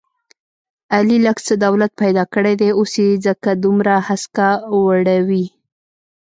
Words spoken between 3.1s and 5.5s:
ځکه دومره هسکه وړوي...